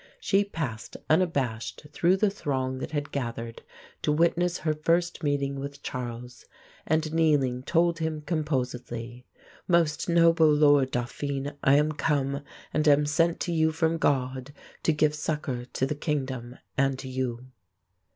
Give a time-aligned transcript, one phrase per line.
[0.19, 3.61] She passed unabashed through the throng that had gathered
[4.01, 6.45] to witness her first meeting with Charles,
[6.87, 9.27] and kneeling told him composedly,
[9.67, 12.41] "Most noble Lord Dauphin, I am come,
[12.73, 17.07] and am sent to you from God to give succor to the kingdom and to
[17.07, 17.51] you."